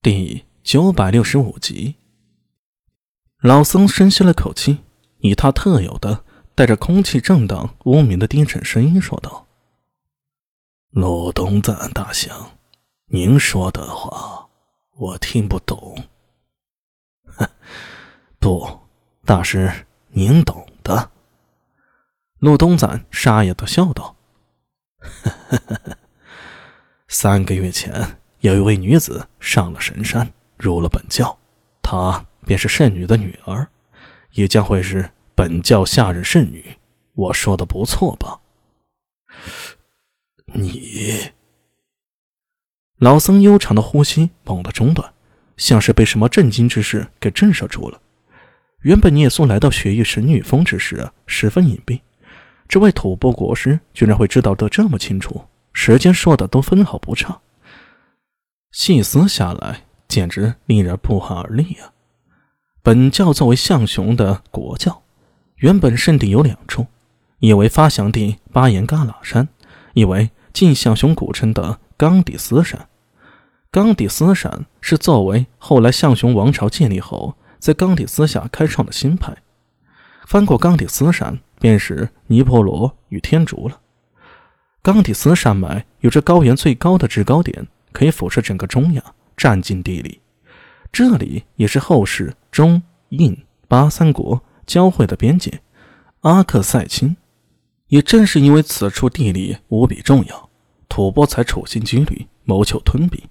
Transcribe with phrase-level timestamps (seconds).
[0.00, 1.96] 第九百六十五集，
[3.40, 4.78] 老僧深吸了口气，
[5.18, 6.24] 以他特有的
[6.54, 9.48] 带着空气震荡无名的低沉声音说道
[10.90, 12.32] ：“陆东赞大侠，
[13.06, 14.48] 您说的话
[14.94, 16.04] 我听不懂。
[18.38, 18.78] 不，
[19.24, 21.10] 大师您懂的。”
[22.38, 24.14] 陆东赞沙哑的笑道
[27.08, 31.36] ：“三个月前。”有一位女子上了神山，入了本教，
[31.82, 33.66] 她便是圣女的女儿，
[34.32, 36.76] 也将会是本教下任圣女。
[37.14, 38.40] 我说的不错吧？
[40.54, 41.32] 你，
[42.98, 45.12] 老僧悠长的呼吸猛地中断，
[45.56, 48.00] 像是被什么震惊之事给震慑住了。
[48.82, 52.00] 原本聂苏来到雪域神女峰之时十分隐蔽，
[52.68, 57.40] 这位吐蕃国师居然会知道得这么清楚，时间说的都分毫不差。
[58.70, 61.92] 细思下来，简直令人不寒而栗啊！
[62.82, 65.02] 本教作为象雄的国教，
[65.56, 66.86] 原本圣地有两处，
[67.40, 69.48] 一为发祥地巴颜嘎拉山，
[69.94, 72.88] 一为晋象雄古称的冈底斯山。
[73.70, 79.34] 冈底斯山是作为后来象雄王朝建立后，在冈底斯下开创的新派。
[80.26, 83.80] 翻过冈底斯山，便是尼泊罗与天竺了。
[84.82, 87.66] 冈底斯山脉有着高原最高的制高点。
[87.92, 89.02] 可以俯视整个中亚，
[89.36, 90.20] 占尽地理。
[90.90, 93.36] 这里也是后世中印
[93.68, 95.60] 巴三国交汇的边界。
[96.20, 97.16] 阿克塞钦，
[97.86, 100.48] 也正是因为此处地理无比重要，
[100.88, 103.22] 吐蕃才处心积虑谋求吞并。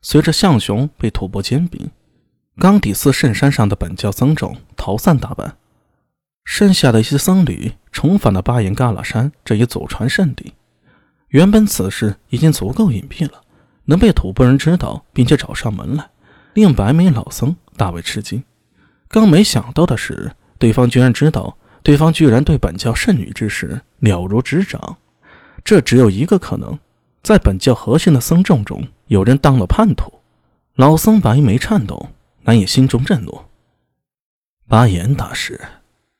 [0.00, 1.90] 随着象雄被吐蕃兼并，
[2.58, 5.56] 冈底斯圣山上的本教僧众逃散大半，
[6.44, 10.54] 剩下的一些僧侣重返了巴颜嘎拉山这一祖传圣地。
[11.28, 13.42] 原本此事已经足够隐蔽了。
[13.88, 16.10] 能被吐蕃人知道，并且找上门来，
[16.52, 18.44] 令白眉老僧大为吃惊。
[19.08, 24.98] 更没想到的是，对方居然知道，对方居然对本教圣女之事了如指掌。
[25.64, 26.78] 这只有一个可能，
[27.22, 30.12] 在本教核心的僧众中，有人当了叛徒。
[30.74, 32.10] 老僧白眉颤抖，
[32.42, 33.40] 难以心中震怒。
[34.68, 35.58] 巴颜大师，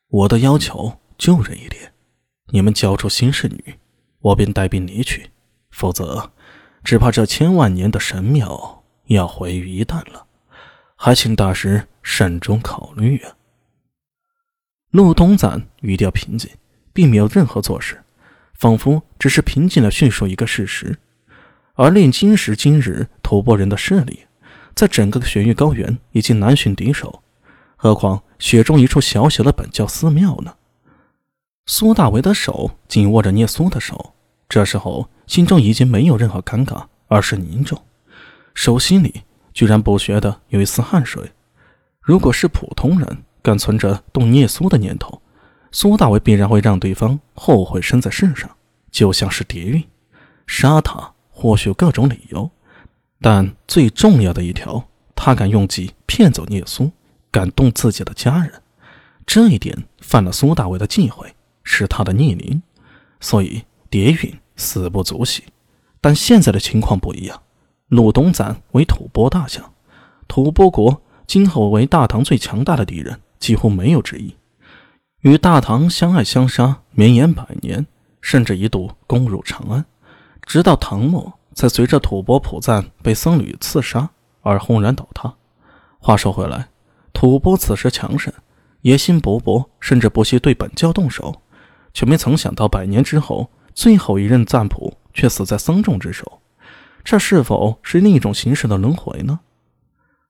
[0.08, 1.92] 我的要求就这一点：
[2.46, 3.74] 你们交出新圣女，
[4.20, 5.26] 我便带兵离去；
[5.70, 6.30] 否则。
[6.84, 10.26] 只怕这千万年的神庙要毁于一旦了，
[10.96, 13.34] 还请大师慎重考虑啊！
[14.90, 16.50] 陆东赞语调平静，
[16.92, 18.02] 并没有任何做事，
[18.54, 20.98] 仿佛只是平静地叙述一个事实。
[21.74, 24.26] 而令今时今日吐蕃人的势力，
[24.74, 27.22] 在整个雪域高原已经难寻敌手，
[27.76, 30.54] 何况雪中一处小小的本教寺庙呢？
[31.66, 34.14] 苏大为的手紧握着聂苏的手。
[34.48, 37.80] 这时候，心中已经没有任何尴尬，而是凝重，
[38.54, 39.22] 手心里
[39.52, 41.30] 居然不觉得有一丝汗水。
[42.00, 45.20] 如果是普通人，敢存着动聂苏的念头，
[45.70, 48.50] 苏大伟必然会让对方后悔生在世上，
[48.90, 49.84] 就像是蝶韵，
[50.46, 52.50] 杀他或许有各种理由，
[53.20, 54.82] 但最重要的一条，
[55.14, 56.90] 他敢用计骗走聂苏，
[57.30, 58.62] 敢动自己的家人，
[59.26, 62.62] 这一点犯了苏大伟的忌讳，是他的逆鳞，
[63.20, 63.62] 所以。
[63.90, 65.44] 蝶韵死不足惜，
[66.02, 67.40] 但现在的情况不一样。
[67.86, 69.72] 陆东赞为吐蕃大将，
[70.26, 74.36] 吐蕃国今后为大唐最强大的敌人，几乎没有之一。
[75.20, 77.86] 与大唐相爱相杀，绵延百年，
[78.20, 79.86] 甚至一度攻入长安，
[80.42, 84.10] 直到唐末才随着吐蕃普赞被僧侣刺杀
[84.42, 85.32] 而轰然倒塌。
[85.98, 86.68] 话说回来，
[87.12, 88.34] 吐蕃此时强盛，
[88.82, 91.40] 野心勃勃，甚至不惜对本教动手，
[91.94, 93.48] 却没曾想到百年之后。
[93.78, 96.40] 最后一任赞普却死在僧众之手，
[97.04, 99.38] 这是否是另一种形式的轮回呢？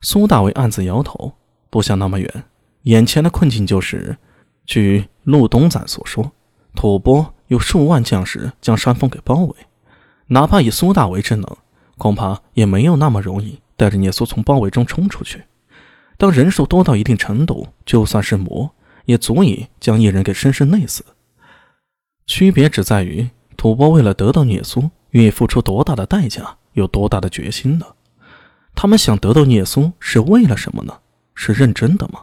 [0.03, 1.33] 苏大伟暗自摇头，
[1.71, 2.45] 不想那么远。
[2.83, 4.19] 眼前的困境就是，
[4.67, 6.31] 据陆东赞所说，
[6.75, 9.57] 吐蕃有数万将士将山峰给包围，
[10.27, 11.57] 哪怕以苏大为之能，
[11.97, 15.43] 恐怕也没有那么容易带着聂苏从包围中冲出去。
[16.19, 18.71] 当人数多到一定程度，就算是魔，
[19.07, 21.03] 也足以将一人给深深累死。
[22.27, 23.27] 区别只在于。
[23.59, 27.85] 吐蕃为了得到聂苏，愿意付出多大的代价，有多大的决心呢？
[28.73, 30.97] 他们想得到聂苏是为了什么呢？
[31.35, 32.21] 是认真的吗？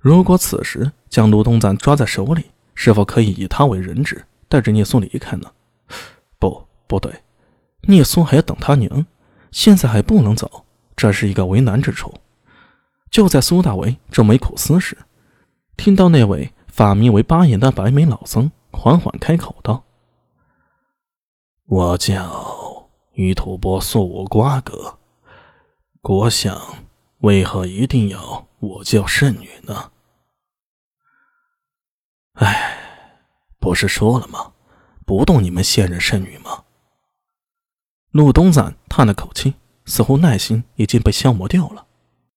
[0.00, 5.48] 如果此时将卢东赞抓在手里，是否可以以他为人质，带着聂苏离开呢？
[6.40, 7.14] 不，不对，
[7.82, 9.06] 聂苏还要等他娘，
[9.52, 10.64] 现在还不能走，
[10.96, 12.12] 这是一个为难之处。
[13.08, 14.98] 就在苏大为正眉苦思时，
[15.76, 19.84] 听到那位法名为巴颜的白眉老僧缓缓开口道。
[21.70, 24.98] 我叫与吐蕃素无瓜葛，
[26.00, 26.60] 国相
[27.18, 29.92] 为何一定要我叫圣女呢？
[32.32, 32.76] 哎，
[33.60, 34.52] 不是说了吗？
[35.06, 36.64] 不动你们现任圣女吗？
[38.10, 41.86] 陆东赞叹了口气，似乎耐心已经被消磨掉了。